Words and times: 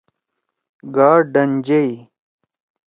گا 0.95 1.09
ڈنجئی۔ 1.33 1.87